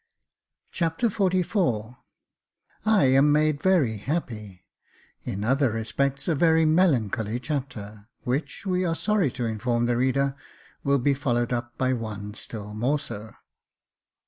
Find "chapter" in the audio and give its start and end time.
0.71-1.09, 7.39-8.07